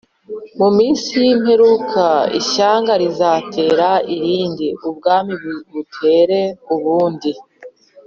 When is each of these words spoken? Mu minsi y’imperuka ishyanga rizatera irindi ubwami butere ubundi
Mu 0.59 0.69
minsi 0.77 1.07
y’imperuka 1.23 2.05
ishyanga 2.39 2.93
rizatera 3.01 3.89
irindi 4.15 4.67
ubwami 4.89 5.33
butere 5.71 6.41
ubundi 6.75 7.31